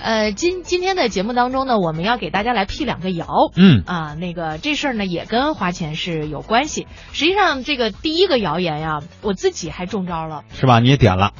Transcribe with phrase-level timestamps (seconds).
[0.00, 3.26] 呃，今今天的节目当中呢，我们要给大家来辟两个谣。
[3.56, 6.86] 嗯啊，那个这事儿呢也跟花钱是有关系。
[7.12, 10.44] 实际上，这个第一个谣言呀，我自己还中招了。
[10.52, 10.80] 是吧？
[10.80, 11.32] 你也点了，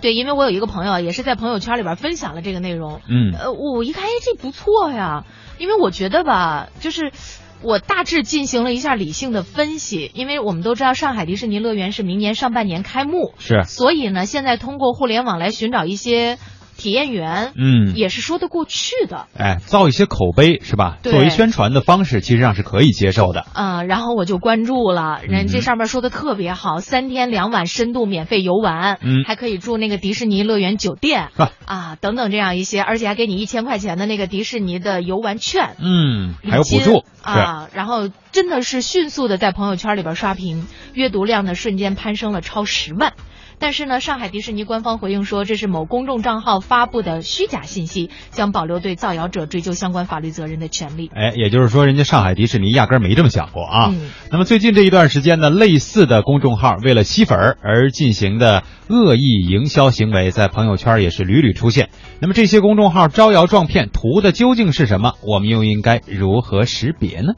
[0.00, 3.00] 对，因为我有一个朋友也是在朋友圈里边分享了这个内容。
[3.08, 5.24] 嗯呃，我一看，哎，这不错呀，
[5.58, 7.12] 因为我觉得吧，就是。
[7.60, 16.38] 我大致进行了一下理性的分析，因为我们都知道上海迪士尼乐园是明年上半年开幕，是，所以呢，现在通过互联网来寻找一些
[16.78, 19.26] 体验员，嗯，也是说得过去的。
[19.36, 20.98] 哎，造一些口碑是吧？
[21.02, 23.44] 作为宣传的方式，其实上是可以接受的。
[23.52, 35.74] 嗯，然后我就关注了，人这嗯上面说的特别好，三天两晚深度免费游玩，嗯还可以住那个迪士尼乐园酒店啊啊，等等这样一些，而且还给你一千块钱的那个迪士尼的游玩券。
[35.80, 43.14] 嗯，还有补助，啊，然后真的是迅速的在朋友圈里边刷屏，阅读量呢瞬间攀升了超十万。
[43.58, 51.10] 但是呢，上海迪士尼官方回应说，这是某公众账号发布的虚假信息，将保留对造谣者追究相关法律责任的权利。
[51.14, 53.88] 哎，也就是说，人家上海迪士尼压根儿没这么想过啊。
[53.92, 61.88] 嗯那么最近这一段时间呢，类似的公众号为了吸粉而进行的恶意营销行为，在朋友圈也是屡屡出现。
[62.20, 65.14] 那么这些公众号招摇撞骗，图的究竟是什么？
[65.22, 67.32] 我们又应该如何识别呢？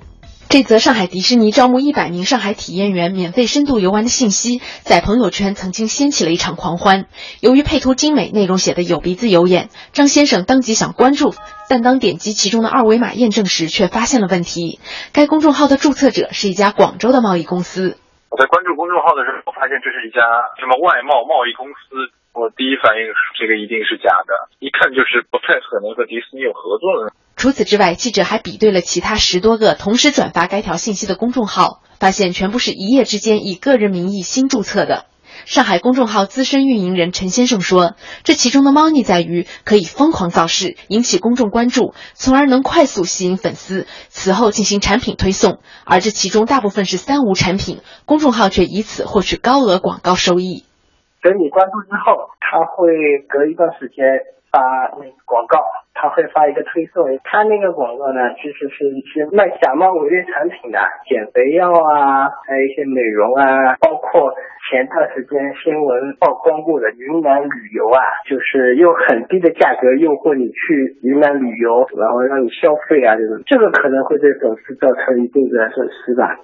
[0.51, 7.07] 这则上海迪士尼招募一百名上海体验员免费深度游玩的信息，在朋友圈曾经掀起了一场狂欢。
[7.39, 11.31] 由于配图精美，内容写得有鼻子有眼，张先生当即想关注，
[11.71, 14.81] 但当点击其中的二维码验证时，却发现了问题。
[15.15, 17.95] 该公众号的注册者是一家广州的贸易公司。
[18.27, 20.19] 我在关注公众号的时候，我发现这是一家
[20.59, 22.11] 什么外贸贸易公司。
[22.35, 27.15] 我第一反应是这个一定是假的，一看就是不太可能和迪士尼有合作的。
[27.41, 35.07] 除此之外，记者还比对了其他十多个同时转发该条信息的公众号，发现全部是一夜之间以个人名义新注册的。
[35.47, 45.61] 上海公众号资深运营人陈先生说：“这其中的猫腻在于可以疯狂造势，引起公众关注，从而能快速吸引粉丝，此后进行产品推送。
[45.87, 50.67] 而这其中大部分是三无产品，公众号却以此获取高额广告收益。
[51.23, 52.93] 等你关注之后，他会
[53.27, 54.05] 隔一段时间
[54.53, 54.61] 发
[55.01, 55.57] 那广告，
[56.01, 57.05] 他会发一个推送。
[57.25, 64.33] 他那个广告呢，其实是一些卖假冒伪劣产品的，减肥药啊，还有一些美容啊，包括
[64.71, 76.41] 前段时间新闻曝光过的云南旅游啊，就是用很低的价格诱惑你去云南旅游，然后让你消费啊，这种，这个可能会对粉丝造成一定的损失吧。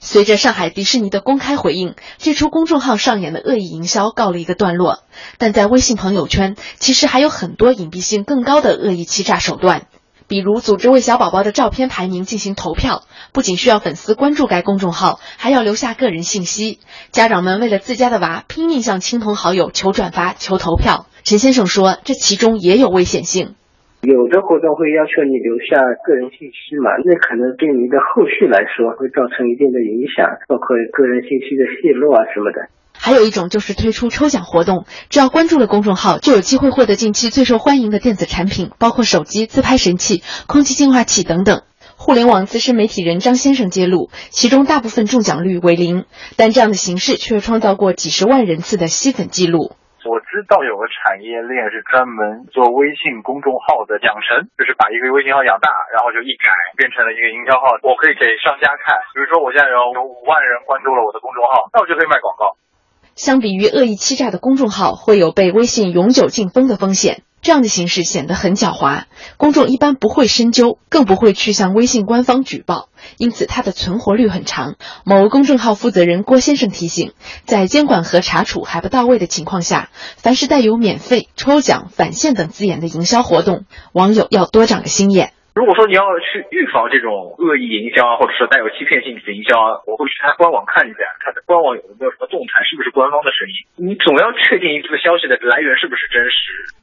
[0.00, 5.00] 随着上海迪士尼的公开回应，这出公众号上演的恶意营销告了一个段落。
[5.38, 9.86] 但在微信朋友圈，其实还有很多隐蔽性更高的恶意欺诈手段，
[10.28, 16.80] 比如组织为小宝宝的照片排名进行投票，不仅需要粉丝关注该公众号，还要留下个人信息。
[17.10, 21.06] 家长们为了自家的娃，拼命向亲朋好友求转发、求投票。
[21.24, 23.56] 陈先生说，这其中也有危险性。
[24.00, 32.70] 有的活动会要求你留下个人信息嘛，那可能对你的后续来说会造成一定的影响，包括个人信息的泄露啊什么的。
[33.00, 41.62] 还有一种就是推出抽奖活动，只要关注了公众号，就有机会获得近期最受欢迎的电子产品，包括手机、自拍神器、空气净化器等等。
[41.96, 46.04] 互联网资深媒体人张先生揭露，其中大部分中奖率为零，
[46.36, 49.72] 但这样的形式却创造过几十万人次的吸粉记录。
[50.08, 56.48] 我知道有个产业链是专门做微信公众号的养成，就是把一个微信号养大，然后就一改
[56.80, 57.76] 变成了一个营销号。
[57.84, 62.56] 我可以给商家看，比如说我现在有有五万人关注了我的公众号，那我就可以卖广告。
[63.14, 67.27] 相比于恶意欺诈的公众号，会有被微信永久禁封的风险。
[67.40, 69.04] 这样的形式显得很狡猾，
[69.36, 74.74] 公众一般不会深究，更不会去向微信官方举报，因此它的存活率很长。
[75.06, 77.12] 某公众号负责人郭先生提醒，
[77.44, 85.32] 在监管和查处还不到位的情况下，凡是带有免费、抽奖、返现等字眼的营销活动，网友要多长个心眼。
[85.54, 89.58] 如果说你要去预防这种恶意营销，或者是带有欺骗性质的营销，
[89.90, 93.66] 我会去他官网看一下，看他官网有没有什么动态，是不是官方的声音。
[93.74, 96.77] 你总要确定这个消息的来源是不是真实。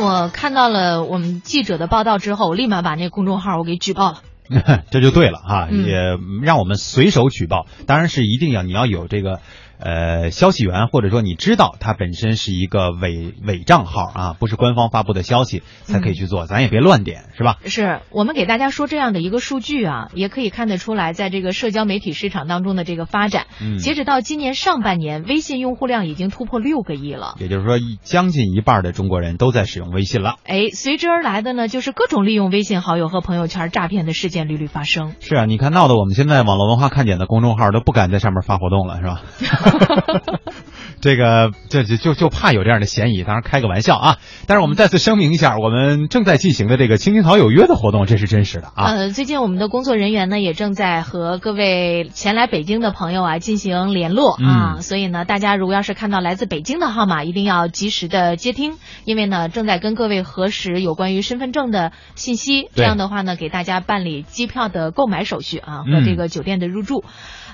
[0.00, 4.22] 我看到了我们记者的报道之后，我立马把那公众号我给举报了。
[4.90, 5.96] 这就对了哈，嗯也
[6.42, 9.40] 让我们随手举报，当然是一定要你要有这个。
[9.84, 17.56] 呃，消息源或者说你知道它本身是一个伪伪账号啊，不是官方发布的消息才可以去做，咱也别乱点，是吧？
[17.64, 23.46] 是我们给大家说这样的一个数据啊，也可以看得出来，在这个社交媒体市场当中的这个发展。
[23.60, 27.34] 嗯，截止到今年上半年，微信用户量已经突破六个亿了。
[27.40, 30.36] 也就是说，将近一半的中国人都在使用微信了。
[30.44, 35.14] 哎，随之而来的呢，就是各种利用微信好友和朋友圈诈骗的事件屡屡发生。
[35.18, 39.22] 是啊，你看闹得我们现在网络文化看点的公众号都不敢在上面发活动了，是吧？
[41.00, 44.18] 这个这就就就怕有这样的嫌疑，当然开个玩笑啊。
[44.46, 48.84] 但是我们再次声明一下，我们正在进行的这个“青青草有约”的活动，这是真实的啊。
[48.84, 58.74] 呃，最近我们的工作人员呢，也正在和各位前来北京的朋友啊进行联络啊，所以呢，大家如果要是看到来自北京的号码，一定要及时的接听，
[59.04, 67.02] 因为呢，正在跟各位核实有关于身份证的信息，这样的话呢，给大家办理机票的购买手续啊和这个酒店的入住。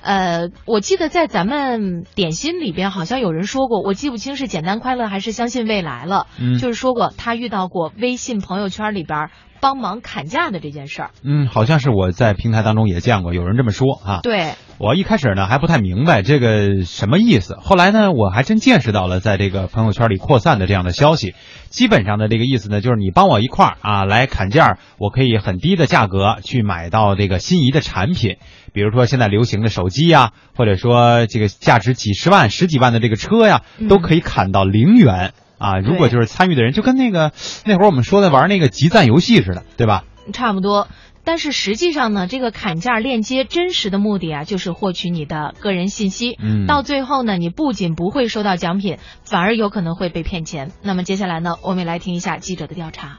[0.02, 6.58] 呃，我记得在咱们点心里边好像有人说过，我记不清是简单快乐还是相信未来了，嗯。
[6.58, 9.30] 就是说过他遇到过微信朋友圈里边
[9.60, 11.10] 帮忙砍价的这件事儿。
[11.22, 14.20] 嗯，好像是我在平台当中也见过有人这么说啊。
[14.22, 21.34] 对，我一开始呢还不太明白这个什么意思，后来呢我还真见识到了在这个朋友圈里扩散的这样的消息。
[21.68, 28.36] 基本上的这个意思呢，就是你帮我一块儿啊来砍价，我可以很低的价格去买到这个心仪的产品，
[28.72, 35.34] 比如说现在流行的手机呀，或者说这个价值几十万、十几万的这个车呀，都可以砍到零元。
[35.58, 37.32] 啊，如果就是参与的人，就跟那个
[37.66, 40.04] 那会儿我们说的玩那个集赞游戏似的，对吧？
[40.32, 40.86] 差不多。
[41.24, 46.38] 但是实际上呢，这个砍价链接真实的目的啊，就是获取你的个人信息。
[46.40, 48.96] 嗯到最后呢，你不仅不会收到奖品，
[49.28, 50.72] 反而有可能会被骗钱。
[50.82, 53.18] 那么接下来呢，我们也来听一下记者的调查。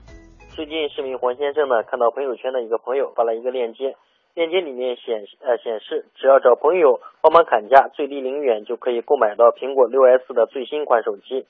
[0.56, 3.94] 最近，市民黄先生呢看到朋友圈的一个朋友发了一个链接，
[4.34, 11.46] 链接里面显示呃显示，只要找朋友帮忙砍价，最低零元就可以购买到苹果六 S 的最新款手机。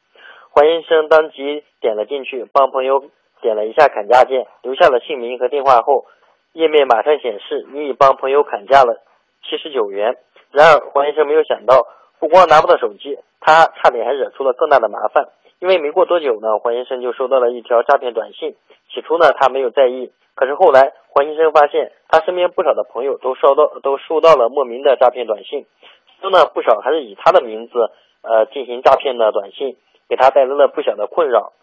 [0.51, 3.03] 黄先生当即点了进去，帮朋友
[3.41, 6.05] 点了一下砍价键，留下了姓名和电话后，
[6.53, 9.01] 页面马上显示你已帮朋友砍价了
[9.43, 10.17] 七十九元。
[10.51, 11.87] 然而，黄先生没有想到，
[12.19, 15.29] 不光拿不到手机，他差点还惹出了更大的麻烦。
[15.59, 18.55] 因为没过多久呢，黄先生就收到了一条诈骗短信。
[18.91, 25.67] 起初呢，他没有在意，可是后来黄先生发现，他身边不少的朋友都收到都收到了莫名的诈骗短信，
[26.15, 27.91] 其中呢不少还是以他的名字
[28.23, 29.77] 呃进行诈骗的短信，
[30.09, 31.53] 给他带来了不小的困扰。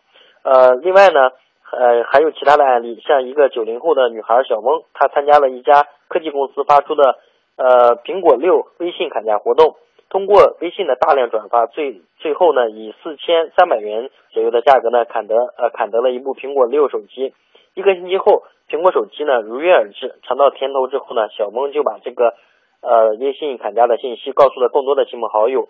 [0.45, 1.21] 呃，另外呢，
[1.73, 7.19] 呃还有其他的案例，像一个九零后的女孩小翁，她参加了一家科技公司发出的
[7.57, 9.75] 呃苹果六微信砍价活动。
[10.09, 17.35] 通过微信的大量转发，最最后呢，以四千三百元左右的价格呢，砍得呃砍得了一部苹果六手机。
[17.75, 20.15] 一个星期后，苹果手机呢如约而至。
[20.23, 22.35] 尝到甜头之后呢，小翁就把这个
[22.83, 25.69] 呃微信砍价的信息告诉了更多的亲朋好友。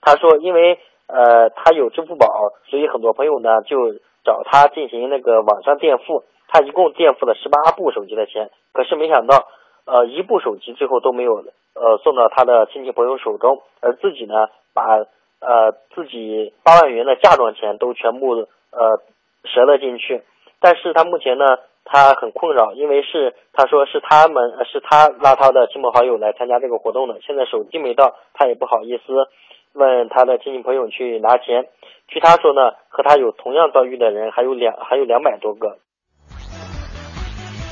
[0.00, 2.26] 他说，因为呃他有支付宝，
[2.68, 3.94] 所以很多朋友呢就
[4.24, 6.24] 找他进行那个网上垫付。
[6.48, 9.48] 他一共垫付了十八部手机的钱，可是没想到
[9.84, 11.44] 呃一部手机最后都没有
[11.74, 15.04] 呃送到他的亲戚朋友手中，而自己呢把
[15.40, 19.02] 呃自己八万元的嫁妆钱都全部呃
[19.42, 20.22] 折了进去。
[20.60, 21.44] 但是他目前呢，
[21.84, 29.12] 他很困扰，因为是他说是他们是他拉他的亲朋好友来参加这个活动的，现在手机没到，他也不好意思
[29.76, 31.68] 问他的亲戚朋友去拿钱。
[32.08, 35.78] 据他说呢，和他有同样遭遇的人还有两还有两百多个。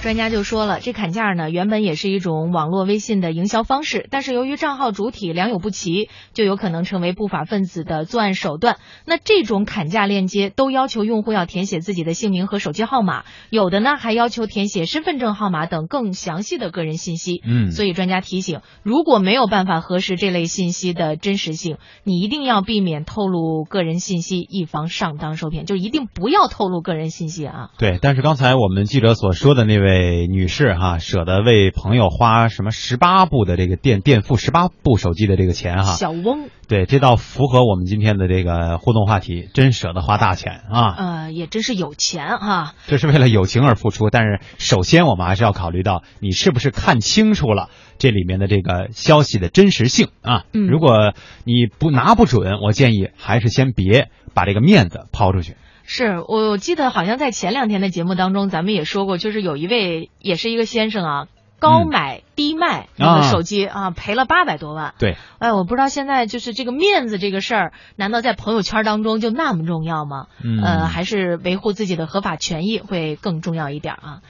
[0.04, 8.76] 专家就说了，这砍价呢，原本也是一种网络微信的营销方式，但是由于账号主体良莠不齐，就有可能成为不法分子的作案手段。
[9.06, 17.40] 那这种砍价链接都要求用户要填写自己的姓名和手机号码，有的呢还要求填写身份证号码等更详细的个人信息。
[17.42, 25.64] 嗯所以专家提醒，如果没有办法核实这类信息的真实性，你一定要避免透露个人信息，以防上当受骗。
[25.64, 27.70] 就一定不要透露个人信息啊！
[27.78, 29.93] 对，但是刚才我们记者所说的那位
[30.28, 40.94] 女士哈，舍得为朋友花什么十八部的这个垫垫付十八部手机的这个钱哈，小翁，对，这倒符合我们今天的这个互动话题，真舍得花大钱啊！
[40.96, 50.44] 呃，也真是有钱哈、这是为了友情而付出，但是首先我们还是要考虑到你是不是看清楚了这里面的这个消息的真实性啊。
[50.52, 55.56] 嗯如果你不拿不准，我建议还是先别把这个面子抛出去。
[55.86, 64.94] 是我记得好像在前两天的节目当中，咱们也说过，就是有一位也是一个先生啊，高买低卖那个手机啊，赔了八百多万。
[64.98, 70.26] 对，哎，我不知道现在就是这个面子这个事儿，难道在朋友圈当中就那么重要吗？
[70.42, 74.20] 嗯呃，还是维护自己的合法权益会更重要一点啊？